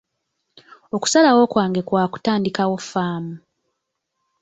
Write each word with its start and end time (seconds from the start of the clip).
Okusalawo 0.95 1.41
kwange 1.51 1.81
kwa 1.87 2.03
kutandikawo 2.13 2.75
ffaamu. 2.81 3.33